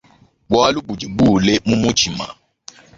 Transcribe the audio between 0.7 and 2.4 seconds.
budi buule mu mutshima.